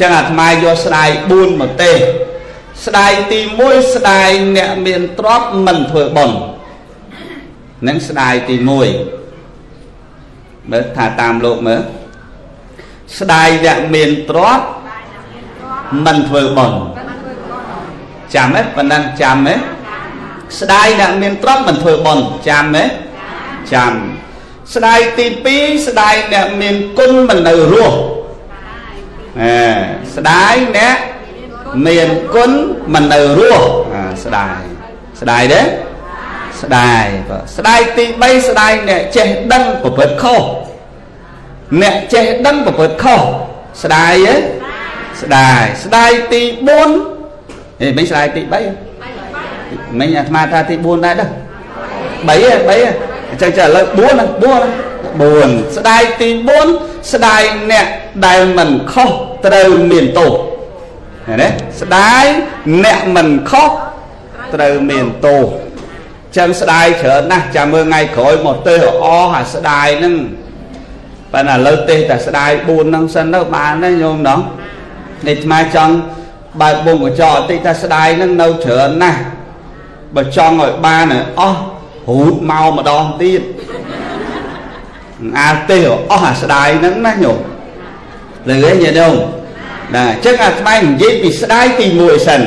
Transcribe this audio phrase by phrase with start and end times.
[0.00, 1.92] ចឹងអាត្មាយកស្ដាយ4មកទេ
[2.86, 6.38] ស្ដាយទី1ស្ដាយអ្នកមានទ្រព្យមិនធ្វើបុណ្យ
[7.86, 8.68] នឹងស្ដាយទី1
[10.70, 11.80] មើលថាតាមលោកមើល
[13.18, 14.64] ស្ដាយអ្នកមានទ្រព្យ
[16.06, 16.78] មិនធ្វើបុណ្យ
[18.34, 19.54] ចាំទេប៉ុណ្ណឹងចាំទេ
[20.60, 22.84] ស្ដាយអ្នកមានទ្រព្យមិនធ្វើបុណ្យចាំទេ
[23.74, 23.92] ចាំ
[24.74, 27.98] ស្ដាយទី2ស្ដាយអ្នកមានគុណមិននៅរស់
[29.40, 29.56] អេ
[30.16, 30.96] ស្ដាយអ្នក
[31.86, 32.52] មានគុណ
[32.94, 33.64] មិននៅរស់
[34.24, 34.60] ស្ដាយ
[35.20, 35.62] ស្ដាយទេ
[36.62, 40.42] ស្ដាយបាទស្ដាយទី3ស្ដាយអ្នកចេះដឹងប្រព្រឹត្តខុស
[41.82, 43.20] អ្នកចេះដឹងប្រព្រឹត្តខុស
[43.82, 44.34] ស្ដាយទេ
[45.22, 46.42] ស្ដាយស្ដាយទី
[47.10, 51.30] 4ហេមិនស្ដាយទី3មិញអាត្មាថាទី4ដែរដែរ
[52.28, 52.36] 3ហ៎
[52.66, 52.76] 3ហ៎
[53.30, 54.28] អញ្ចឹងចាឥឡូវ4ហ្នឹង
[54.72, 56.28] 4 4ស្ដាយទី
[56.70, 57.86] 4ស្ដាយអ្នក
[58.26, 59.10] ដែលមិនខុស
[59.46, 60.32] ត្រូវមានទោស
[61.26, 61.48] ឃើញទេ
[61.80, 62.24] ស្ដាយ
[62.84, 63.70] អ្នកមិនខុស
[64.54, 65.44] ត្រូវមានទោស
[66.36, 70.14] ចឹងស្ដាយច្រើនណាស់ចាំមើលថ្ងៃក្រោយមកទេអស់អាស្ដាយហ្នឹង
[71.32, 74.40] ប៉ុន្តែឥឡូវទេតែស្ដាយ4ហ្នឹងសិនទៅបានទេញោមណោះ
[75.28, 75.94] នេះថ្មចង់
[76.60, 79.20] បើកបងកញ្ចក់បន្តិចថាស្ដាយហ្នឹងនៅច្រើនណាស់
[80.16, 81.06] បើចង់ឲ្យបាន
[81.40, 81.60] អស់
[82.10, 83.42] រូតមកម្ដងទៀត
[85.38, 85.78] អាទេ
[86.10, 87.38] អស់អាស្ដាយហ្នឹងណាញោម
[88.48, 89.14] លើឯងញាតិញោម
[89.94, 92.42] ណាអញ្ចឹងអាថ្មនិយាយពីស្ដាយទី1សិន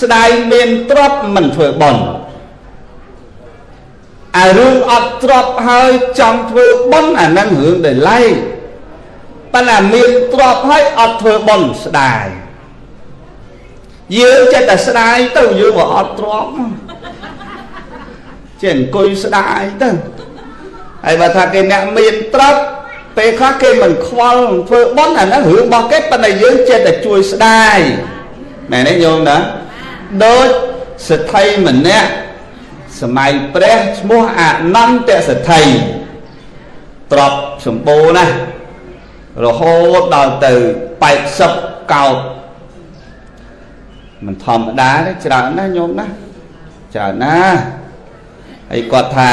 [0.00, 2.02] ស្ដាយមានទ្រព្យមិនធ្វើបន់
[4.38, 8.20] អារឿងអត់ទ្រព្យហើយចង់ធ្វើបន់អាហ្នឹងរឿងដែលឡៃ
[9.52, 12.26] ប៉ុន្តែមានទ្រព្យហើយអត់ធ្វើបន់ស្ដាយ
[14.18, 16.52] យើងចិត្តតែស្ដាយទៅយើងក៏អត់ទ្រព្យ
[18.62, 19.88] ចេះអង្គុយស្ដាយទៅ
[21.04, 22.60] ហើយបើថាគេអ្នកមានទ្រព្យ
[23.16, 27.78] ពេលខ្លះគេមិនខ្វល់ធ្វើបន់អាហ្នឹងរឿងរបស់គេប៉ុន្តែយើងចេះតែជួយស្ដាយ
[28.70, 29.36] មែនទេញោមណា
[30.24, 30.48] ដូច
[31.08, 32.10] សទ្ធិម្នាក់
[33.00, 34.42] សម័យព្រះឈ្មោះអ
[34.74, 35.62] នន្តសទ្ធិ
[37.12, 37.32] ទ្រប
[37.66, 38.34] សម្បូរណាស់
[39.44, 40.54] រហូតដល់ទៅ
[41.18, 42.16] 80កោត
[44.26, 46.06] មិនធម្មតាទេច្រើនណាស់ញោមណា
[46.94, 47.58] ច្រើនណាស់
[48.70, 49.30] ហើយគាត់ថា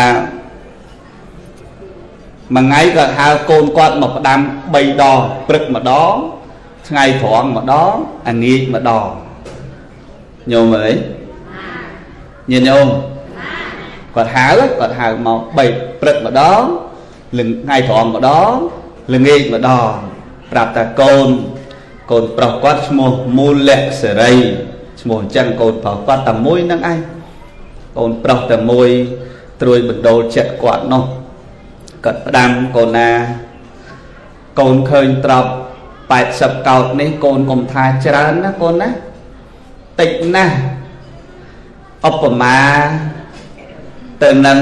[2.56, 4.40] មួយថ្ងៃគាត់ហៅកូនគាត់មកផ្ដាំ
[4.74, 6.14] 3ដងព្រឹកម្ដង
[6.88, 7.94] ថ្ងៃត្រង់ម្ដង
[8.28, 9.08] អាងាចម្ដង
[10.52, 10.94] ញោមអើយ
[12.52, 12.88] ញាតិញោម
[14.16, 14.48] គាត់ហៅ
[14.80, 15.40] គាត់ហៅមក
[15.72, 16.62] 3ព្រឹកម្ដង
[17.38, 18.52] លឹងថ្ងៃត្រង់ម្ដង
[19.14, 19.92] ល្ងាចម្ដង
[20.52, 21.30] ប្រាប់តាកូន
[22.12, 24.34] កូនប្រុសគាត់ឈ្មោះមូលៈសេរី
[25.02, 27.00] ឈ្មោះអញ្ចឹងកូនប្រុសគាត់តែមួយនឹងឯង
[27.98, 28.90] កូនប្រុសតែមួយ
[29.62, 31.04] ត្រួយបណ្ដោលចិត្តគាត់នោះ
[32.06, 33.10] គាត់ផ្ដាំកូនណា
[34.60, 35.52] កូនឃើញត្រប់
[36.08, 38.90] 80កោតនេះកូនកុំថាច្រើនណាកូនណា
[40.00, 40.56] តិចណាស់
[42.10, 42.60] ឧបមា
[44.24, 44.60] ទៅនឹង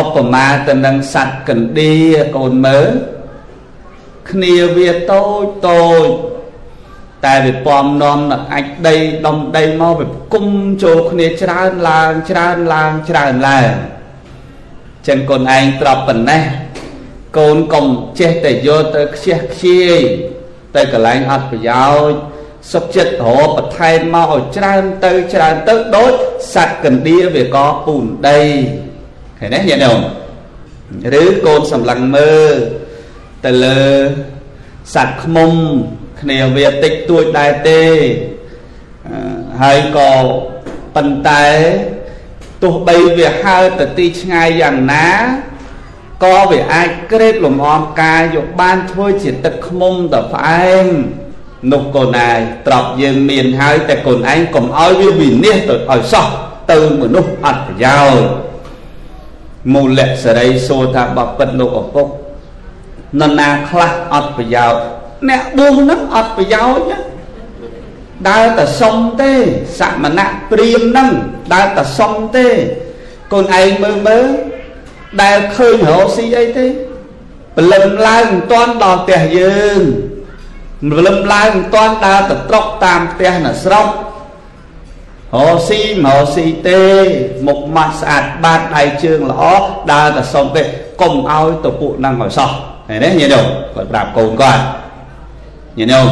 [0.00, 1.94] ឧបមាទៅនឹងសត្វកណ្ដៀ
[2.36, 2.90] កូនមើល
[4.30, 6.08] គ្នាវាតូចតូច
[7.24, 10.46] តែវាពំនាំនឹងអាចដីដុំដីមកវាគុំ
[10.82, 13.72] ចូលគ្នាច្រើនឡើងច្រើនឡើងច្រើនឡើង
[15.08, 16.42] ចឹងកូនឯងត្រប់ប៉ុណ្ណេះ
[17.38, 17.86] កូនកុំ
[18.20, 20.00] ចេះតែយកទៅខ្ជះខ្ជាយ
[20.76, 22.18] ទៅកន្លែងអត់ប្រយោជន៍
[22.72, 26.12] សុខចិត្តរកបន្ថែមមកឲ្យច្រើនទៅច្រើនទៅដូច
[26.54, 28.40] សត្វកណ្ដៀវាក៏ពូនដី
[29.38, 30.00] ឃើញទេញាតិញោម
[31.22, 32.54] ឬកូនសម្លឹងមើល
[33.44, 33.82] ទៅលើ
[34.94, 35.52] សត្វខ្មុំ
[36.20, 37.82] គ្នាវាតិចតួចដែរទេ
[39.62, 40.12] ហើយក៏
[40.94, 41.46] ប៉ុន្តែ
[42.62, 45.08] ទោះបីវាហើទៅទីឆ្ងាយយ៉ាងណា
[46.24, 50.86] ក៏វាអាចក្រេបលំអមកាយយកបានធ្វើជាទឹកខ្មុំទៅផ្អែម
[51.72, 56.26] នោះកូនឯងត្រប់យើងមានហើយតែកូនឯងកុំឲ្យវាវិនិច្ឆ័យទៅឲ្យសោះ
[56.70, 58.28] ទៅមនុស្សអត់ប្រយោជន៍
[59.72, 62.06] មូលៈសរីសួរថាបពិតលោកឪពុក
[63.20, 64.80] នរណាខ្លះអត់ប្រយោជន៍
[65.28, 66.99] អ្នកបួសហ្នឹងអត់ប្រយោជន៍
[68.28, 69.32] ដើរតែសុំទេ
[69.80, 71.10] សមណៈព្រាមហ្នឹង
[71.54, 72.46] ដើរតែសុំទេ
[73.32, 74.26] កូនឯងមើលមើល
[75.22, 76.66] ដែលឃើញរកស៊ីអីទេ
[77.56, 79.80] ព្រលឹមឡើងមិនទាន់ដល់ផ្ទះយើង
[80.90, 83.88] ព្រលឹមឡើងមិនទាន់ដើរទៅត្រុកតាមផ្ទះនៅស្រុករ
[85.54, 86.82] កស៊ីមករកស៊ីទេ
[87.46, 89.42] មុខម៉ាត់ស្អាតបាតដៃជើងល្អ
[89.92, 90.62] ដើរតែសុំទេ
[91.00, 92.50] កុំឲ្យទៅពួកហ្នឹងឲ្យសោះ
[92.88, 94.62] ឃើញទេញាតិញោមគាត់ប្រាប់កូនគាត់
[95.78, 96.08] ញាតិញោម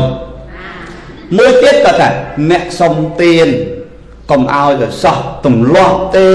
[1.36, 2.08] មួយទៀតគាត់ថា
[2.50, 3.48] អ្នកសុំទាន
[4.30, 6.32] កុំឲ្យទៅសោះទម្លាប់ទេ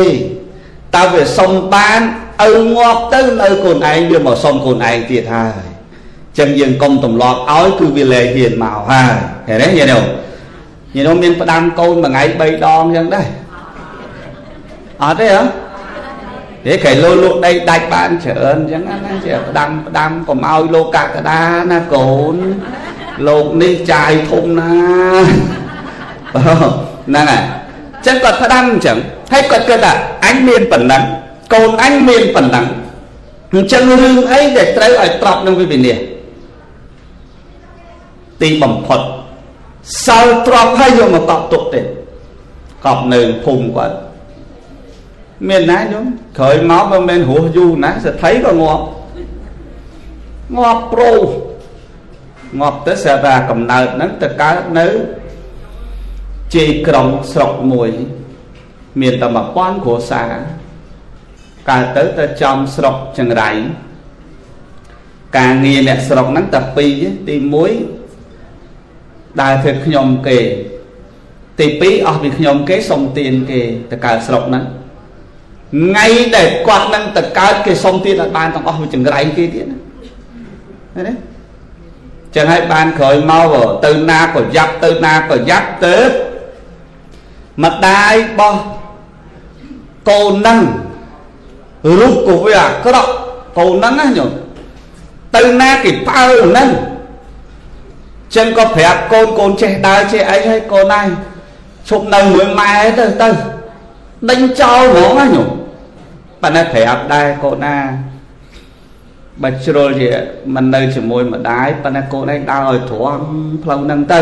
[0.95, 2.01] តើវាសុំបាន
[2.49, 5.63] ឪងាប់ទៅនៅខ្លួនឯងវាមកសុំខ្លួនឯងទៀតហើយ
[6.37, 9.15] ចឹងយើងកុំទម្លាប់ឲ្យគឺវាលែងហ៊ានមកហើយ
[9.47, 10.05] ឃើញទេញាតិញោម
[10.95, 13.27] ញាតិញោមមានផ្ដាំកូនមួយថ្ងៃ3ដងចឹងដែរ
[15.03, 15.43] អត់ទេហ៎
[16.65, 21.41] ទេគេលោលក់ដីដាច់បានច្រើនអញ្ចឹងណាជាផ្ដាំផ្ដាំកុំឲ្យលោកកកដា
[21.71, 22.35] ណាកូន
[23.27, 24.71] លោកនេះចាយធំណា
[26.31, 27.43] ហ្នឹងហើយ
[28.05, 28.97] ចឹងគាត់ផ្ដាំអញ្ចឹង
[29.31, 29.91] ហើយគាត់គិតថា
[30.25, 31.03] អញមានប៉ុណ្ណឹង
[31.53, 32.65] កូនអញមានប៉ុណ្ណឹង
[33.53, 36.13] អញ្ចឹងរឿងអីដែលត្រូវឲ្យត្រប់នឹងវិវិនិច្ឆ័យ
[38.41, 39.01] ទីបំផុត
[40.05, 41.79] សល់ទ្របហើយយកមកកប់ទុកទេ
[42.85, 43.95] កប់នៅភូមិគាត់
[45.47, 46.05] មានណាញោម
[46.39, 48.83] ក្រោយមកបើមិនរស់យូរណាសទ្ធិក៏ងាប់
[50.57, 51.11] ងាប់ប្រូ
[52.59, 54.87] ងាប់ទៅស្រាប់តែកំណើតហ្នឹងទៅកើតនៅ
[56.55, 57.91] ជ័យក្រុងស្រុកមួយ
[59.01, 60.31] មានតែ1000គ្រួសារ
[61.69, 63.49] កើតទៅទៅចំស្រុកចង្រៃ
[65.37, 67.35] ការងារអ្នកស្រុកហ្នឹងតែពីរទី
[68.19, 70.39] 1ដើរធ្វើខ្ញុំគេ
[71.59, 73.61] ទី2អស់ពីខ្ញុំគេសុំទានគេ
[73.91, 74.63] ទៅកើតស្រុកហ្នឹង
[75.73, 79.77] ថ្ងៃដែលគាត់នឹងទៅកើតគេសុំទៀតឲ្យបានទាំងអស់វាចង្រៃគេទៀតណា
[80.95, 81.32] ឃើញទេ
[82.35, 85.95] ចឹងហើយបានក្រោយមកទៅណាក៏យ៉ាប់ទៅណាក៏យ៉ាប់ទៅ
[87.63, 88.55] ម្ដាយបោះ
[90.09, 90.59] កូននឹង
[91.99, 93.11] រូបក៏វាអាក្រក់
[93.57, 94.31] កូនហ្នឹងណាញោម
[95.35, 96.69] ទៅណាគេប៉ើហ្នឹង
[98.35, 101.05] ចឹងក៏ប្រាប់កូនកូនចេះដើរចេះអីហើយកូនឯង
[101.89, 103.29] ឈប់នៅមួយម៉ែទៅទៅ
[104.29, 105.49] ដេញចោលហ្មងណាញោម
[106.41, 107.75] ប៉ុន្តែប្រាប់ដែរកូនណា
[109.41, 110.09] បើជ្រុលជា
[110.55, 113.23] មិននៅជាមួយម្ដាយប៉ុន្តែកូនឯងដើរឲ្យត្រង់
[113.63, 114.21] ផ្លូវហ្នឹងទៅ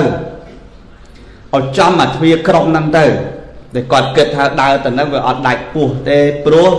[1.55, 3.05] ឲ្យចំអាទ្វារក្រុងហ្នឹងទៅ
[3.73, 6.71] តែគាត់គិតថាដើរទៅហ្នឹងវាអត់ដាច់ពោះទេព្រោះ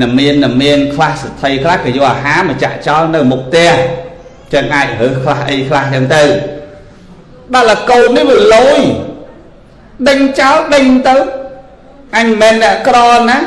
[0.00, 3.72] នមាននមានខ្លះសទ្ធិខ្លះក៏យកអាហារមកចាក់ចោលនៅមុខផ្ទះ
[4.52, 6.22] ចឹងអាចរើសខ្លះអីខ្លះចឹងទៅ
[7.54, 8.80] ដល់តែកូននេះវាលយ
[10.08, 11.16] ដេញចោលដេញទៅ
[12.16, 12.98] អញមិនមែនអ្នកក្រ
[13.28, 13.38] ណា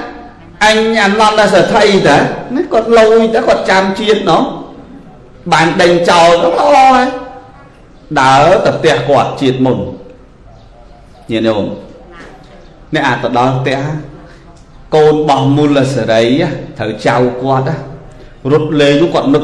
[0.65, 2.17] អញអាណន្តសទ្ធិតា
[2.55, 4.41] ណាគាត់លយតែគាត់ចាំជាតិណោះ
[5.51, 7.05] បានដេញចោលទៅល្អហើយ
[8.21, 9.77] ដើរទៅផ្ទះគាត់ជាតិមុន
[11.31, 11.63] ញាតិញោម
[12.93, 13.79] អ្នកអាចទៅដល់ផ្ទះ
[14.95, 16.23] កូនបោះមូលសេរី
[16.77, 17.75] ត្រូវចៅគាត់
[18.51, 19.39] រត់លេងគាត់នឹ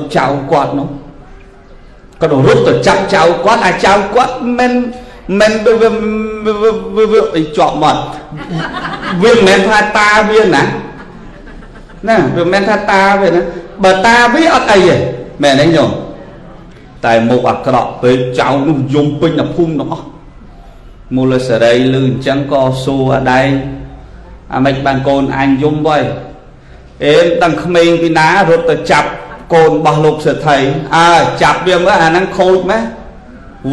[12.07, 13.41] ណាណាវាមិនមែនថាតាវាណា
[13.83, 14.95] បើតាវាអត់អីទេ
[15.43, 15.91] មែនទេញោម
[17.05, 20.07] តែមុខអាក្រក់ពេកចៅនោះយំពេញដល់ភូមិទាំងអស់
[21.15, 23.49] មូលសេរីលឺអញ្ចឹងក៏សួរអដែង
[24.53, 25.99] អាម៉េចបានកូនអញយំវ៉ៃ
[27.05, 29.09] អេដឹងក្មេងពីណារត់ទៅចាប់
[29.53, 30.57] កូនរបស់លោកសេដ្ឋី
[30.97, 31.11] អើ
[31.41, 32.83] ចាប់វាមើលអាហ្នឹងខូចម៉េះ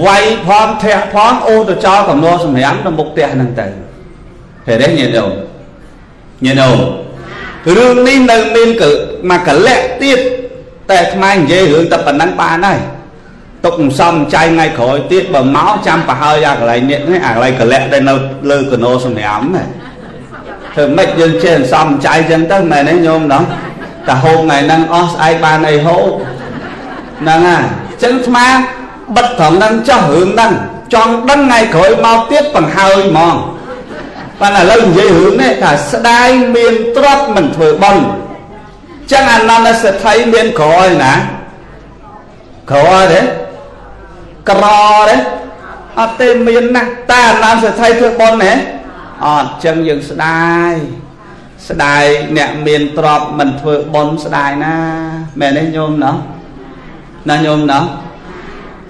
[0.04, 3.66] វាយផងធាក់ផងអូទៅចោលកំណោសម្រាមទៅមុខផ្ទះហ្នឹងទៅ
[4.66, 5.30] ហេតុទេញាតិញោម
[6.44, 6.76] ញាតិញោម
[7.76, 8.69] រឿងនេះនៅមាន
[9.31, 10.19] មកកលៈទៀត
[10.90, 12.78] តែថ្មនិយាយរឿងតែប៉ុណ្ណឹងបានហើយ
[13.64, 18.14] ទុកមិនសមចៃថ្ងៃក្រោយទៀតបើមកចាំប្រហើយអាកន្លែងនេះអាកន្លែងកលៈដែលនៅ
[18.50, 19.64] លើកណោសម្រាមណា
[20.75, 23.42] ធ្វើម៉េចយើងចេះសំចៃចឹងទៅមែនទេញោមណោះ
[24.06, 26.04] តែហូបថ្ងៃហ្នឹងអស់ស្អែកបានអីហូប
[27.21, 27.64] ហ្នឹងហើយ
[28.02, 28.47] ចឹងស្មា
[29.16, 30.52] បិទត្រង់ហ្នឹងចោះរឿងហ្នឹង
[30.94, 33.35] ចង់ដឹងថ្ងៃក្រោយមកទៀតបង្ហើយហ្មង
[34.40, 38.02] ប៉ុន្តែឥឡូវនិយាយរឿងនេះថាស្ដាយមានទ្រព្យមិនធ្វើបន់
[39.12, 41.12] ចឹងអនន្តសេដ្ឋីមានក្រឯណា
[42.73, 43.21] ក្រទេ
[44.50, 44.64] ក្រ
[45.09, 45.16] ទេ
[46.00, 48.52] អត់ទេមានណាស់តែអនន្តសេដ្ឋីធ្វើបន់ទេ
[49.26, 50.73] អត់ចឹងយើងស្ដាយ
[51.68, 52.04] ស្ដាយ
[52.37, 54.76] អ្នកមានទ្រព្យមិនធ្វើបន់ស្ដាយណា
[55.40, 56.16] មែនទេញោមណោះ
[57.28, 57.85] ណាញោមណោះ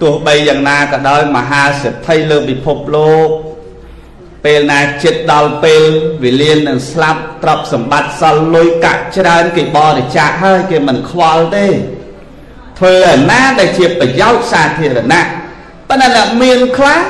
[0.01, 3.29] ទោះបីយ៉ាងណាក៏ដោយមហាសិទ្ធិលើពិភពលោក
[4.45, 5.81] ពេលណាចិត្តដល់ពេល
[6.23, 11.67] វេលានឹងស្លាប់ទ្រព្យសម្បត្តិសល់លុយកាក់ច្រើនគេបរិច្ចាគហើយគេមិនខ្វល់ទេ
[12.77, 15.27] ធ្វើឲ្យណាដែលជាប្រយោជន៍សាធារណៈ
[15.89, 17.01] ប៉ុន្តែអ្នកមានខ្លះ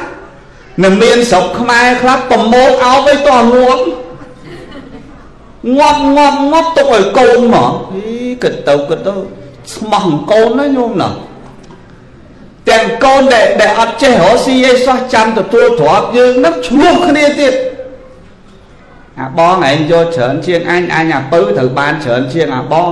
[0.83, 3.81] នឹងមានស្រុកខ្មែរខ្លះប្រមូលអោបឲ្យតងាប់
[5.77, 8.05] ងាប់ងាប់ងាប់ទុកឲ្យកូនមកអី
[8.43, 9.13] គិតទៅគិតទៅ
[9.75, 11.09] ស្មោះកូនណាញោមណា
[12.71, 17.53] ទាំងកូនដែលដែលអត់ចេះរកស៊ីអីសោះចាំទទួលទ្រព្យយើងនឹងឈ្លោះគ្នាទៀត
[19.19, 22.89] អាបងឯងយកច្រើនជាងអញអញអាពៅត្រូវបានច្រើនជាងអាបង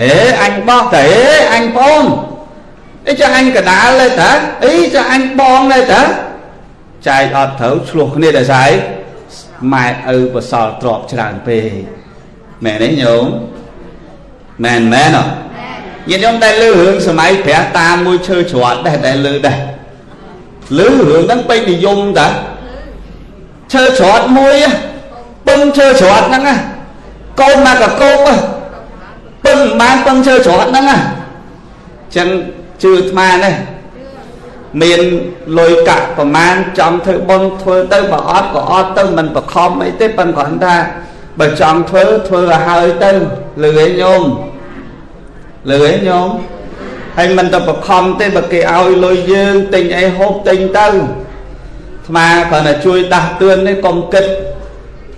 [0.00, 2.02] ហេអញបោះតែហេអញបង
[3.08, 4.30] អីចាអញកដាលទេតា
[4.64, 6.02] អីចាអញបងទេតា
[7.08, 8.70] ចែកអត់ត្រូវឆ្លោះគ្នាដោយសារ
[9.72, 11.68] ម៉ែឪបសល់ទ្របច្រើនពេក
[12.64, 13.24] មែនទេញោម
[14.64, 15.20] មែនមែនអ
[16.10, 19.58] ញាតិញោមដែលលើរឿងសម័យព្រះតាមួយឈើច្រត់ដែរដែលលើដែរ
[20.78, 22.28] លើរឿងហ្នឹងពេញនិយមតា
[23.72, 24.56] ឈើច្រត់មួយ
[25.48, 26.44] ពឹងឈើច្រត់ហ្នឹង
[27.40, 28.28] កូនមកកកោក
[29.46, 32.28] ពឹងបានពឹងឈើច្រត់ហ្នឹងអញ្ចឹង
[32.82, 33.54] ជឿអាត្មានេះ
[34.82, 35.00] មាន
[35.58, 40.76] លុយកាក់ប្រមាណចង់ធ្វើបុណ្យធ្វើទៅបើអត់ក៏អត់ទៅមិនបខំអីទេប៉ុន្តែគ្រាន់ថា
[41.40, 43.10] បើចង់ធ្វើធ្វើឲ្យហើយទៅ
[43.62, 44.22] លឺឯងញោម
[45.70, 46.28] លឺឯងញោម
[47.16, 50.90] ហើយមិនទៅបខំទេបើគេឲ្យលុយយើងទិញអីហូបទិញទៅអា
[52.06, 54.24] ត្មាគ្រាន់តែជួយដាស់តឿននេះកុំគិត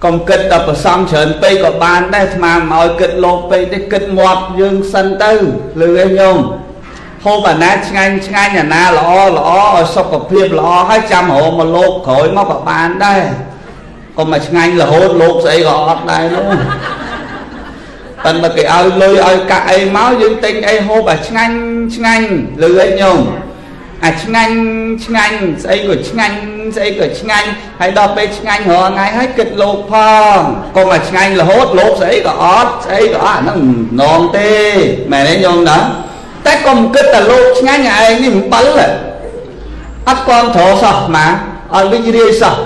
[0.04, 5.32] កុំគិតដល់ប្រសំច្រើនពេកក៏បានដែរអាត្មាមិនឲ្យគិតលោកពេកទេគិតមាត់យើងសិនទៅ
[5.80, 6.38] លឺឯងញោម
[7.24, 13.22] ហូបអាណាឆ្ងាញ់ឆ្ងាញ់អាណាល្អល្អឲ្យសុខភាពល្អហើយចាំរហូតមកលោកក្រោយមកក៏បានដែរ
[14.16, 16.46] កុំមកឆ្ងាញ់រហូតលោកស្អីក៏អត់ដែរនោះ
[18.26, 21.54] ប៉ិនមកគេឲ្យលុយឲ្យកាក់អីមកយើងទិញអីហូបអាឆ្ងាញ់
[21.96, 22.26] ឆ្ងាញ់
[22.62, 23.20] លឺអីញោម
[24.04, 24.54] អាឆ្ងាញ់
[25.04, 26.36] ឆ្ងាញ់ស្អីក៏ឆ្ងាញ់
[26.76, 27.48] ស្អីក៏ឆ្ងាញ់
[27.80, 29.94] ហើយដល់ពេលឆ្ងាញ់រាល់ថ្ងៃហើយគិតលោកផ
[30.36, 30.40] ង
[30.76, 33.60] កុំមកឆ្ងាញ់រហូតលោកស្អីក៏អត់ស្អីក៏អត់ហ្នឹង
[34.02, 34.50] នងទេ
[35.12, 35.78] មែនទេញោមណា
[36.46, 38.66] តែកុំគិតតែលោកឆ្ងាញ់ឯងនេះអំបិល
[40.08, 41.26] អត់គាំទ្រសោះម៉ា
[41.74, 42.56] ឲ្យវិញរាយសោះ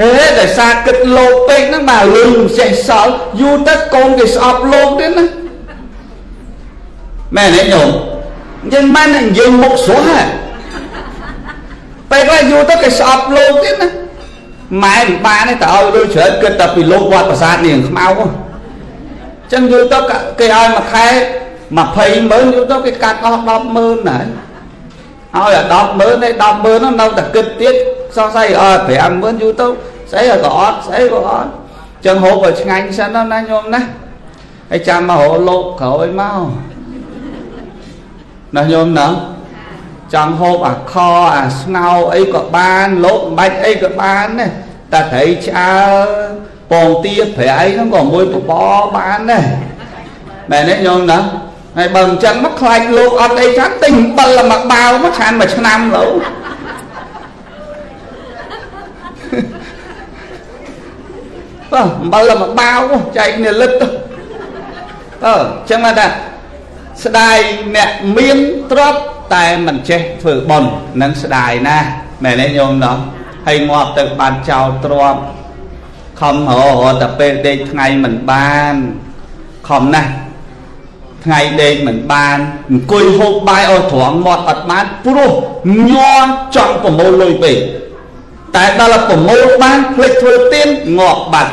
[0.00, 5.26] ហេដោយសារគិតលោកពេកហ្នឹងបាទលឹងចេះសល់យូរទៅកូនគេស្អប់លោកទៀតណា
[7.36, 7.88] មែនទេញោម
[8.72, 10.22] យើងមិននិយាយមុខស្រស់ហ៎
[12.10, 13.88] ពេលខ្លះយូរទៅគេស្អប់លោកទៀតណា
[14.84, 19.98] ម៉ែមិនបានទេតើឲ្យលុយច្រើនគិតតែពីលោកវត្តប្រាសាទនាងខ្មៅអញ្ចឹងយូរទៅ
[20.38, 21.06] គេឲ្យមួយខែ
[21.76, 24.26] 20ម៉ឺនយូរទៅគេកាត់អស់10ម៉ឺនហើយ
[25.36, 27.74] ឲ្យអា10ម៉ឺនឯ10ម៉ឺននោះនៅតែគិតទៀត
[28.16, 29.66] សោះស្អីអត់5ម៉ឺនយូរទៅ
[30.10, 31.50] ស្អីក៏អត់ស្អីក៏អត់
[32.06, 33.80] ចឹងហូបឲ្យឆ្ងាញ់សិនណាញោមណា
[34.70, 36.42] ហើយចាំមករកលោកក្រោយមក
[38.56, 39.08] ណាញោមណា
[40.14, 40.94] ចង់ហូបអាខ
[41.36, 44.46] អាស្ងោអីក៏បានលោកមិនបាច់អីក៏បានណា
[44.92, 45.76] តែត្រីឆ្អើ
[46.70, 48.52] ពងទាប្រៃហ្នឹងក៏មួយបប
[48.96, 49.44] បានដែរ
[50.50, 51.18] មែនទេញោមណា
[51.76, 56.04] ហើយបើអញ្ចឹងមកខ្លាចលោកអត់អីចាស់ទិញអំបិលមកបាវមកឆានមួយឆ្នាំលោ
[61.72, 62.78] បាទអំបិលមកបាវ
[63.18, 63.88] ចែកគ្នាលិតទៅ
[65.24, 66.06] អឺអញ្ចឹងថា
[67.04, 67.36] ស្ដាយ
[67.76, 68.38] អ្នកមាន
[68.72, 69.02] ទ្រព្យ
[69.34, 70.70] តែមិនចេះធ្វើបុណ្យ
[71.02, 71.88] នឹងស្ដាយណាស់
[72.24, 72.96] មែនទេញោមណោះ
[73.46, 75.20] ហើយងាប់ទៅបានចោលទ្រព្យ
[76.20, 78.74] ខំរហតែពេលដេកថ្ងៃមិនបាន
[79.68, 80.10] ខំណាស់
[81.22, 82.38] ថ្ងៃដេកមិនបាន
[82.70, 85.32] អង្គុយហូបបាយឲ្យត្រង់មាត់អត់បានព្រោះ
[85.90, 86.24] ញ័រ
[86.56, 87.56] ចង់ប្រមូលលុយពេក
[88.56, 91.52] តែដល់ប្រមូលបានភ្លេចធ្វើទៀនងាប់បាត់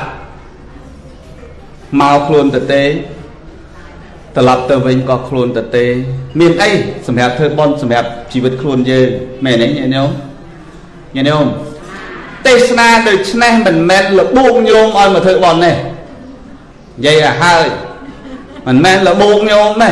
[1.99, 2.83] មកខ្លួនទៅទេ
[4.35, 5.85] ត្រឡប់ទៅវិញក៏ខ្លួនទៅទេ
[6.39, 6.69] មានអី
[7.07, 9.07] សម្រាប់ធ្វើបន់សម្រាប់ជីវិតខ្លួនយើង
[9.45, 10.09] មែនទេញាតិញោម
[11.15, 11.45] ញាតិញោម
[12.47, 15.75] ទេសនាដូច្នេះមិនមែនលបួងញោមឲ្យមកធ្វើបន់ទេនិ
[17.05, 17.65] យាយឲ្យហើយ
[18.67, 19.89] មិនមែនលបួងញោមទេ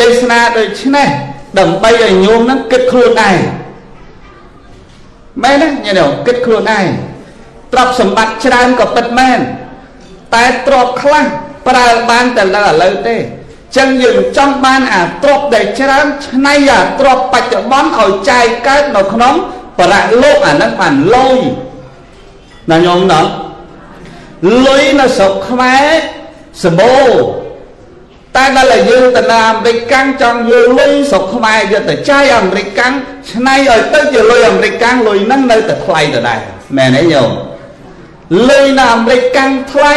[0.00, 1.08] ទេសនាដូច្នេះ
[1.58, 3.38] ដើម្បីឲ្យញោមនឹងគិតខ្លួនឯង
[5.42, 6.86] មែនទេញាតិញោមគិតខ្លួនឯង
[7.72, 9.38] ទ្រព្យសម្បត្តិច្រើនក៏ពិតមែន
[10.34, 11.24] តែទ្រព្យខ្លះ
[11.68, 13.16] ប្រើបានតែលើឥឡូវទេ
[13.76, 19.34] ចឹងយើងចង់បានអាទ្រព្យដែលច្រើនឆ្នៃអាទ្រព្យបច្ចុប្បន្នឲ្យចាយកើតនៅក្នុង
[19.78, 21.38] បរៈលោកអានឹងបានលុយ
[22.70, 23.20] ណាញោមណា
[24.66, 25.86] លុយនៅស្រុកខ្មែរ
[26.64, 26.96] សបោ
[28.36, 32.92] តែដល់យើងទៅនៅអាមេរិកកាំងចង់យកលុយស្រុកខ្មែរយកទៅចាយអាមេរិកកាំង
[33.32, 36.40] ឆ្នៃឲ្យទៅជាលុយអាមេរិកកាំងលុយហ្នឹងនៅតែថ្លៃដដែល
[36.76, 37.30] មែនទេញោម
[38.50, 39.94] លុយនៅអាមេរិកកាំងថ្លៃ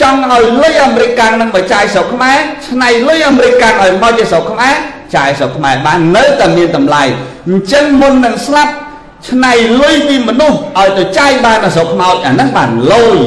[0.00, 4.74] ចង់ឲ្យលុយអាមេរិកកាំងនឹងមកចាយស្រុកខ្មែរឆ្នៃលុយអាមេរិកកាំងឲ្យមកជាស្រុកខ្មែរ
[5.16, 7.02] ចាយស្រុកខ្មែរបាននៅតែមានតម្លៃ
[7.48, 8.72] អញ្ចឹងមុននឹងស្លាប់
[9.28, 13.18] ឆ្នៃលុយពីមនុស្សឲ្យទៅចាយបាននៅស្រុកខ្មោចអាហ្នឹងបានលុយ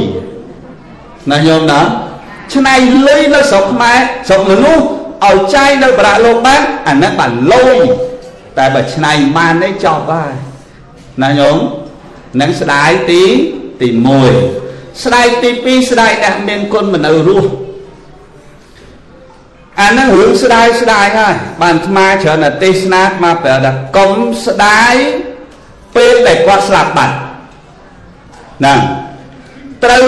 [1.32, 1.82] ណាញោមណា
[2.56, 2.76] ឆ្នៃ
[3.08, 4.84] លុយនៅស្រុកខ្មែរស្រុកមនុស្ស
[5.26, 7.78] ឲ្យចាយនៅប្រាក់លោកបានអាហ្នឹងបានលុយ
[8.58, 10.32] តែបើឆ្នៃបាននេះចប់ហើយ
[11.24, 11.58] ណាញោម
[12.42, 13.24] នឹងស្ដាយទី
[13.82, 13.88] ទី
[14.46, 17.50] 1ស្ដាយទី2ស្ដាយអ្នកមានគុណមិននៅរស់
[19.82, 24.12] អានឹងរឿងស្ដាយស្ដាយហើយបានអាត្មាច្រើនតែទេសនាអាត្មាប្រាប់ថាកុំ
[24.46, 24.94] ស្ដាយ
[25.96, 27.16] ពេលដែលគាត់ស្លាប់បាត់
[28.60, 28.80] ហ្នឹង
[29.84, 30.08] ត្រូវ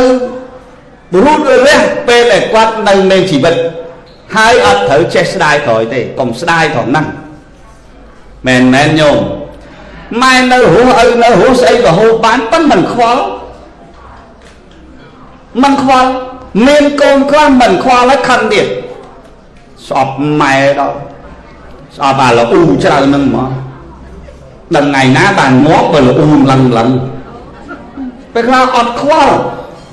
[1.26, 3.56] រូបរះពេលដែលគាត់នៅមានជីវិត
[4.36, 7.06] ហើយអត់ត្រូវចេះស្ដាយក្រោយទេកុំស្ដាយត្រង់ហ្នឹង
[8.48, 9.18] មែនមែនញោម
[10.22, 13.24] ម៉ែនៅរស់ឪនៅរស់ស្អីក៏ហូបបានប៉ុន្តែមិនខ្វល់
[15.64, 16.10] មិនខ្វល់
[16.68, 18.66] មានកូនខ្លះមិនខ្វល់ហើយខឹងទៀត
[19.88, 20.98] ស្អប់ម៉ែដល់
[21.98, 23.50] ស្អប់អាលអ៊ូច្រើននឹងមក
[24.76, 26.90] ដល់ថ្ងៃណាបានងាប់បើលអ៊ូឡើងឡើង
[28.34, 29.36] ពេលខ្លះអត់ខ្វល់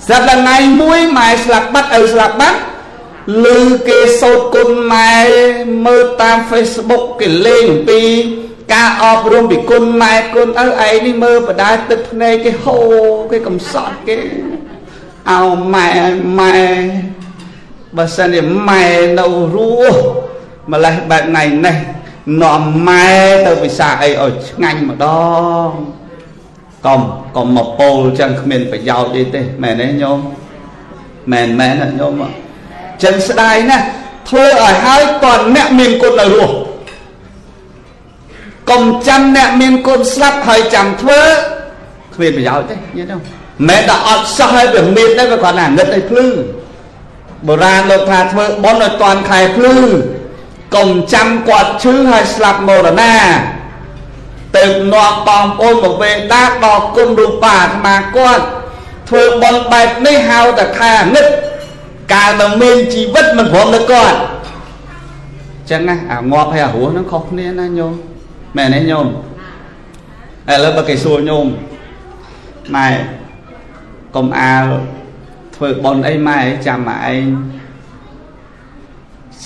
[0.06, 2.60] ស្រាប់ដល់ថ្ងៃមួយម៉ែស្លាប់បាត់ឪស្លាប់បាត់
[3.44, 3.46] ឮ
[3.88, 5.14] គេសោតគុណម៉ែ
[5.86, 8.02] មើលតាម Facebook គេលេងអំពី
[8.72, 12.94] ការអប់រំពីគុណម៉ែគុណឪឯងនេះមើលបដាទឹកភ្នែកគេហូរ
[13.30, 14.18] គេកំសត់គេ
[15.30, 15.42] អោ
[15.74, 15.88] ម៉ែ
[16.40, 16.58] ម៉ែ
[17.96, 18.84] បើសិនជាម៉ែ
[19.18, 19.56] នៅរ
[19.92, 20.00] ស់
[20.72, 21.76] ម្លេះបែបថ្ងៃនេះ
[22.42, 23.08] នាំម៉ែ
[23.46, 25.06] ទៅពិសាអីឲ្យឆ្ងាញ់ម្ដ
[25.66, 25.70] ង
[26.86, 27.00] កុំ
[27.36, 30.18] កុំមកពោលចឹងគ្មានប្រយោជន៍អីទេមែនទេញោម
[31.32, 32.22] មែនមែនណាញោម
[33.02, 33.84] ចឹងស្ដាយណាស់
[34.28, 36.54] ធ្វើឲ្យហើយគាត់អ្នកមានគុណនៅរស់
[38.70, 41.20] កុំចាំអ្នកមានគុណស្លាប់ហើយចាំធ្វើ
[42.14, 43.20] គ្មានប្រយោជន៍ទេញាតិញោម
[43.68, 46.26] មិនតែអត់សោះហើយវាមានដែរវាគាត់ណាងឹតឲ្យភ្លឺ
[47.46, 49.76] បុរាណលោកថាធ្វើបុណ្យឲ្យតាន់ខែភ្លឺ
[50.74, 53.14] កុំចាំគាត់ឈឺហើយស្លាប់មរណា
[54.56, 58.44] ទៅនាំបងប្អូនមកវេដាដល់គុណរូបាអាត្មាគាត់
[59.08, 61.26] ធ្វើបុណ្យបែបនេះហៅតែខែអាណិត
[62.12, 64.18] កាលនៅមានជីវិតមិនព្រមទៅគាត់
[65.70, 67.92] ចឹងណាអាងាប់ហើយអារស់ហ្នឹងខុសគ្នាណាញោម
[68.56, 69.06] មែនទេញោម
[70.50, 71.46] ឥឡូវបើគេសួរញោម
[72.76, 72.88] ម៉ែ
[74.14, 74.64] កុំអាល
[75.56, 77.24] ធ្វើបន់អីម៉ែចាំមកឯង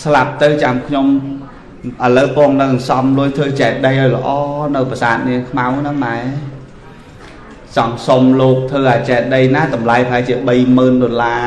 [0.02, 1.06] ស្លាប់ទៅចាំខ្ញុំ
[1.80, 4.28] ឥឡូវពងនឹងសំលុយធ្វើចែកដីឲ្យល្អ
[4.76, 6.16] នៅប្រាសាទនាងខ្មៅហ្នឹងម៉ែ
[7.76, 10.34] សង្សុំលោកធ្វើអាចែកដីណាតម្លៃប្រហែលជា
[10.74, 11.46] 30000ដុល្លារ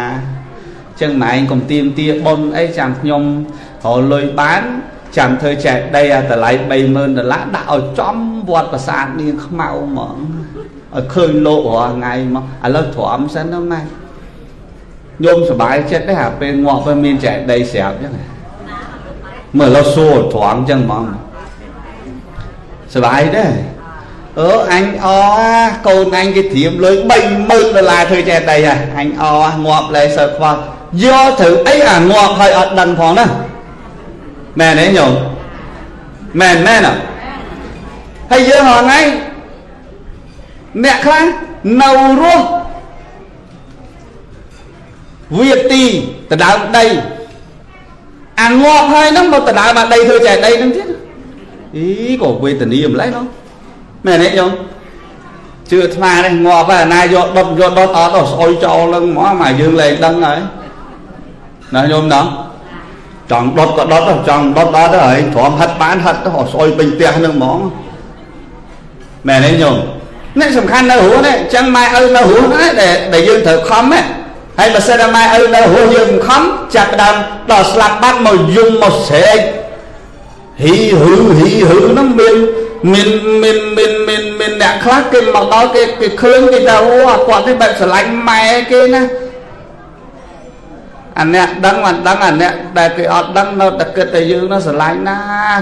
[1.01, 3.23] ចឹងម៉ែឯងកុំទៀមទាបនអីចាំខ្ញុំ
[3.85, 4.61] រលុយបាន
[5.17, 6.51] ចាំធ្វើចែកដីអាតម្លៃ
[6.83, 8.15] 30000ដុល្លារដាក់ឲ្យចំ
[8.49, 10.15] វត្តប្រាសាទនាងខ្មៅហ្មង
[10.95, 13.81] ឲ្យឃើញលោករាល់ថ្ងៃមកឥឡូវទ្រាំសិនណាម៉ែ
[15.23, 18.32] ញោមសុបាយចិត្តទេអាពេលងាប់ទៅមានចែកដីស្រាប់ចឹងមើ
[19.67, 21.05] លឡូវសួរទ្រាំចឹងហ្មង
[22.93, 23.45] សុបាយទេ
[24.39, 25.07] អឺអញអ
[25.87, 29.23] កូនអញគេត្រៀមលុយ30000ដុល្លារធ្វើចែកដីហ่ะអញអ
[29.65, 30.59] ងាប់លែសើខ្វល់
[31.03, 32.51] យកត្រូវអីអាងាប់ហើយ
[48.37, 50.87] អត់ដឹងផងណាមែនទេញោមមែនមែនអត់ហើយយើងហងៃអ្នកខ្លះនៅរស់វាទីដដើមដីអាងាប់ហើយហ្នឹងមកដដើមអាដីធ្វើចែកដីហ្នឹងទៀត
[51.33, 51.87] អី
[52.21, 53.25] ក៏វេទនាម្ល៉េះនោះ
[53.93, 54.51] មែនទេញោម
[55.69, 60.39] ជឿអាត្មានេះងាប់ហើយណាយកដុតយកដុតអត់ទៅស្អុយចោលហ្នឹងហ្មងមកយើងលែងដឹងហើយ
[61.75, 62.21] ណាញោមណា
[63.31, 67.59] ចង់ដុតក៏ដុតចង់ដុតអត់ទៅហើយទ្រាំហិតបានហិតទៅស្អុយពេញផ្ទះហ្នឹងហ្មង
[69.27, 69.77] មែនទេញោម
[70.39, 74.05] នេះសំខាន់នៅរស់នេះអញ្ចឹងម៉ែឪនៅរស់ណាដែលដែលយើងត្រូវខំហ្នឹង
[74.59, 76.41] ហើយបើសិនតែម៉ែឪនៅរស់យើងមិនខំ
[76.75, 77.15] ចាប់ដើម
[77.51, 79.39] ដល់ស្លាប់បាត់មកយំមកស្រែក
[80.61, 82.35] ហ៊ីហឺហ៊ីហឺហ្នឹងមាន
[82.93, 83.09] មាន
[83.43, 89.01] មានមានមានមានអ្នកខ្លះគេមកដល់គេគេឃើញគេថាអូអាគាត់នេះបែបស្រឡាញ់ម៉ែគេណា
[91.19, 95.17] អាអ្នកដឹងមិនដឹងអាអ្នកដែលគេអត់ដឹងនៅតែគិតតែយើងនោះស្រឡាញ់ណា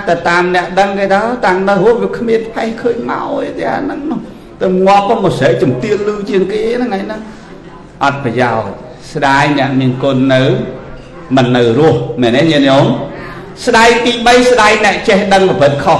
[0.10, 4.20] ទៅតាមអ្នកដឹងគេទៅតាំងនៅហួសវាគ្មានផេះឃើញមកអីទេអាហ្នឹងនោះ
[4.62, 7.22] ទៅងាប់មកស្រែកជំទាវលឺជាងគេហ្នឹងថ្ងៃហ្នឹង
[8.04, 8.81] អត់ប្រយោជន៍
[9.14, 10.42] ស្ដាយអ្នកមានគុណនៅ
[11.36, 12.86] មិននៅរស់មែនទេញាតិញោម
[13.66, 16.00] ស្ដាយទី3ស្ដាយអ្នកចេះដឹងប្រព្រឹត្តខុស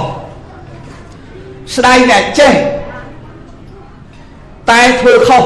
[1.76, 2.52] ស្ដាយអ្នកចេះ
[4.70, 5.44] តែធ្វើខុស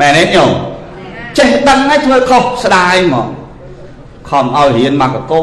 [0.00, 0.50] មែនទេញោម
[1.38, 3.28] ចេះដឹងហើយធ្វើខុសស្ដាយហ្មង
[4.28, 5.40] ខំឲ្យរៀនមកកកោ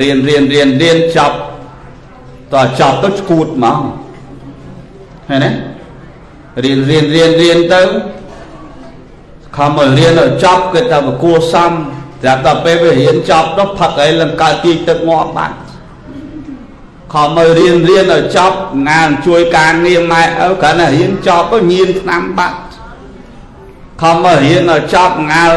[0.00, 1.36] រៀនរៀនរៀនរៀនចប់
[2.54, 3.80] តើចប់ទៅឈួតហ្មង
[5.28, 5.67] ឃើញទេ
[6.64, 7.82] រៀនរៀនរៀនរៀនទៅ
[9.56, 11.72] ខំមករៀនឲ្យចប់គឺថាបកួសំ
[12.22, 15.56] តែដល់ពេលវារៀនចប់ទៅផឹកអីលំកើតទីទឹកងាប់បាត់
[17.12, 18.56] ខំមករៀនរៀនឲ្យចប់
[18.88, 22.58] ងានជួយការងារម៉ែឪគ្រាន់តែរៀនចប់ទៅញៀនឆ្នាំបាត់
[24.02, 25.52] ខំមករៀនឲ្យចប់ងាល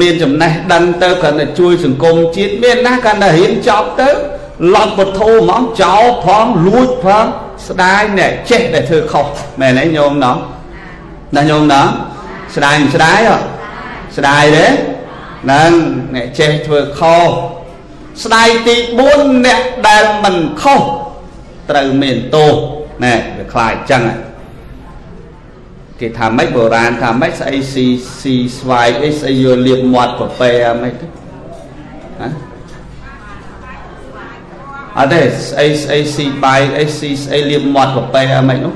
[0.00, 4.08] មានចំណេះដឹងទៅគ្រាន់តែជួយសង្គមជាតិមានណាគ្រាន់តែរៀនចប់ទៅ
[4.74, 7.26] ឡប់ពធហ្មងចោលផងលួចផង
[7.68, 9.26] ស្ដាយអ្នកចេះតែធ្វើខុស
[9.60, 10.36] មែនទេញោមណោះ
[11.36, 11.86] ណាញោមណោះ
[12.56, 13.44] ស្ដាយមិនស្ដាយអត់
[14.16, 14.66] ស្ដាយទេ
[15.42, 15.70] ហ្នឹង
[16.14, 17.28] អ្នកចេះធ្វើខុស
[18.24, 18.76] ស្ដាយទី
[19.10, 20.80] 4អ្នកដែលមិនខុស
[21.70, 22.54] ត្រូវមានទោស
[23.04, 24.02] ណែវាខ្លាចចឹង
[26.00, 27.86] គេថាម៉េចបុរាណថាម៉េចស្អីស៊ី
[28.20, 31.06] ស៊ីស្វាយអីស្អីយកលៀបមាត់ប្រពេអាម៉េចទៅ
[34.98, 38.74] អត់ទេស្អីស្អីស៊ីបាយអីស៊ីស្អីលៀបមាត់ប្រពេអាម៉េចនោះ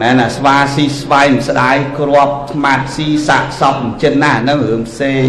[0.00, 5.24] មែនអាស្វាស៊ីស្វាយមិនស្ដាយគ្រាប់ស្មាតស៊ីសាក់សពចិនណាហ្នឹងរឿងផ្សេង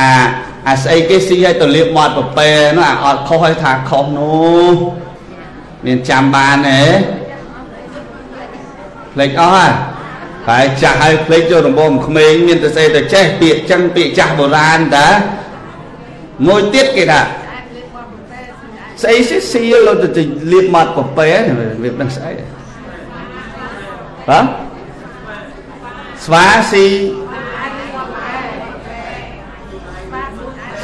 [0.00, 0.12] អា
[0.68, 4.74] អាស្អីគេស៊ីឲ្យទៅលាបមាត់ប្រពែនោះអាអត់ខុសឲ្យថាខុសនោះ
[5.86, 6.82] មានចាំបានទេ
[9.12, 9.68] ភ្លេចអស់ហ่ะ
[10.48, 15.08] តែចាស់ឲ្យភ្លេចចូលរំបងក្មេងមានតែស្អីទៅចេះពាក្យចឹងពាក្យចាស់បុរាណតា
[16.46, 17.20] មួយទៀតគេថា
[19.02, 21.28] ស្អីស៊ីលទៅលាបមាត់ប្រពែ
[21.82, 22.32] វាមិនស្អី
[24.28, 24.46] បាទ
[26.24, 26.86] ស្វាស៊ី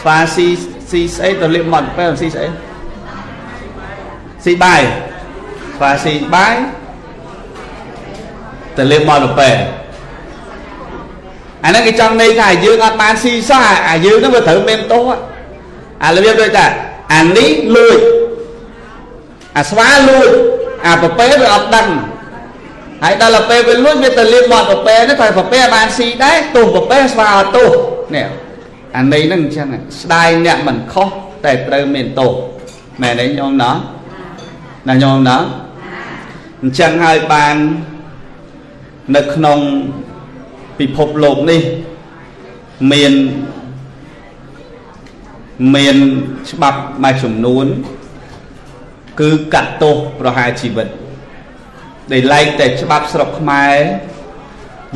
[0.00, 0.46] ស្វាស៊ី
[0.90, 2.46] ស៊ីស្អីទៅលាបមាត់ប្រពែស៊ីស្អី
[4.44, 4.83] ស៊ីបាយ
[5.77, 6.55] ស្វាស៊ីបាយ
[8.77, 9.50] ទៅលេបមកលប៉ែ
[11.64, 15.09] អាហ្នឹងគេចង់ន័យថាយើងអត់បានស៊ីសោះអាយើងហ្នឹងវាត្រូវមានទោស
[16.05, 16.66] អារបៀបដូចថា
[17.12, 17.99] អានេះលួច
[19.59, 20.29] អាស្វាលួច
[20.87, 21.88] អាប្រពែវាអត់ដឹង
[23.03, 27.69] ហើយដល់ទៅពេលវាលួចវាទៅលេបមកប្រពែនេះតែប្រពែបានស៊ីដែរទោសប្រពែស្វាអត់ទោស
[28.14, 28.27] នេះ
[28.97, 29.69] អានេះហ្នឹងអញ្ចឹង
[30.01, 31.09] ស្ដាយអ្នកមិនខុស
[31.45, 32.33] តែត្រូវមានទោស
[33.03, 33.77] មែនទេញោមណោះ
[34.88, 35.43] ណាញោមណោះ
[36.62, 37.57] អញ្ចឹងហើយបាន
[39.17, 39.59] នៅក្នុង
[40.79, 41.62] ពិភពលោកនេះ
[42.93, 43.12] មាន
[45.75, 45.97] មាន
[46.51, 47.67] ច្បាប់មួយចំនួន
[49.21, 50.88] គឺកាត់ទោសប្រហារជីវិត
[52.12, 53.77] ដែលឡែកតែច្បាប់ស្រុកខ្មែរ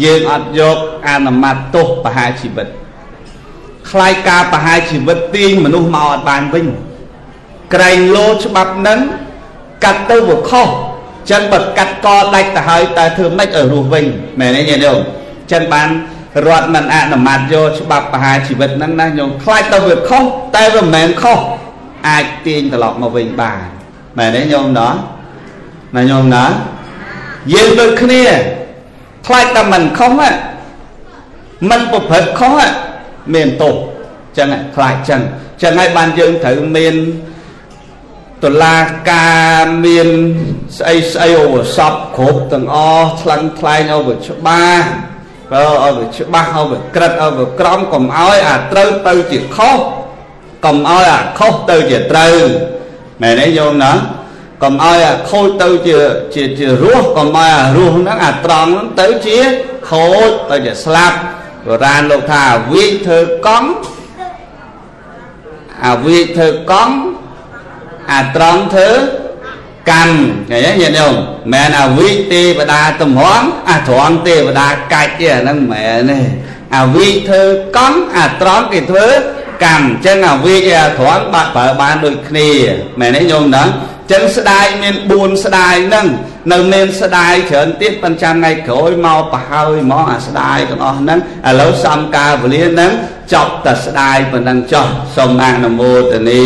[0.05, 0.77] យើងអត់យក
[1.09, 2.67] អនុម័តទោសប្រហារជីវិត
[3.91, 6.67] ខ្លាយការប្រហារជីវិតទាញមនុស្សមកអត់បានវិញ
[7.75, 8.99] ក្រែងលោច្បាប់នឹង
[9.85, 10.69] កាត់ទៅវាខុស
[11.31, 14.05] ចឹងបើកាត់កដាច់ទៅហើយតើធ្វើម៉េចឲ្យរស់វិញ
[14.41, 14.99] មែនទេញាតិញោម
[15.53, 15.89] ចឹងបាន
[16.47, 20.25] រដ្ឋមិនអនុម័តយកច្បាប់បហាជីវិតហ្នឹងណាញោមខ្លាចទៅវាខុស
[20.57, 21.39] តែវាមិនមែនខុស
[22.09, 23.61] អាចទាញត្រឡប់មកវិញបាន
[24.19, 24.93] មែនទេញោមណោះ
[25.97, 26.51] ណាញោមណោះ
[27.53, 28.23] យើងដូចគ្នា
[29.27, 30.11] ខ្លាចតែមិនខុស
[31.71, 32.59] មិនប្រព្រឹត្តខុស
[33.35, 33.75] មានទោស
[34.39, 35.21] ចឹងខ្លាចចឹង
[35.63, 36.95] ចឹងហើយបានយើងត្រូវមាន
[38.45, 38.79] តឡា
[39.11, 39.31] កា
[39.63, 40.09] រមាន
[40.79, 44.87] ស្អីស្អីអូសពគ្រប់ទាំងអស់ថ្លឹងថ្លែងអូច្បាស់
[45.53, 47.31] បើអូច្បាស់អូក្រិតអូ
[47.61, 49.79] ក្រំកុំឲ្យអាត្រូវទៅជាខុស
[50.65, 52.37] កុំឲ្យអាខុសទៅជាត្រូវ
[53.23, 53.93] មែនទេយោមណា
[54.63, 55.99] កុំឲ្យអាខូចទៅជា
[56.35, 59.39] ជាជារស់កុំឲ្យអារស់ហ្នឹងអាត្រង់ហ្នឹងទៅជា
[59.89, 61.17] ខូចទៅជាស្លាប់
[61.67, 63.69] បុរាណលោកថាអាវិធ្វើកង់
[65.87, 66.95] អាវិធ្វើកង់
[68.13, 68.89] អាត្រង់ធ្វើ
[69.91, 70.17] កម្ម
[70.51, 71.15] ឃើញទេញាតិញោម
[71.53, 76.21] មិនអាវិទេវតាទំហំអាត្រង់ទេវតាកាច់ទេអាហ្នឹងមិនមែនទេ
[76.77, 77.43] អាវិធ្វើ
[77.77, 79.07] កង់អាត្រង់គេធ្វើ
[79.65, 82.51] កម្មអញ្ចឹងអាវិអាត្រង់បាក់ប្រើបានដូចគ្នា
[83.01, 83.65] មែនទេញោមណា
[84.13, 86.07] ចឹងស្ដាយមាន4ស្ដាយហ្នឹង
[86.53, 92.93] នៅមានស្ដាយច្រើនទៀតប៉ុន្តែថ្ងៃក្រោយមកប្រហើយមកអាស្ដាយទាំងអស់ហ្នឹងឥឡូវសំការវេលាហ្នឹង
[93.33, 96.45] ចប់តែស្ដាយប៉ុណ្ណឹងចោះសូមអនុមោទនា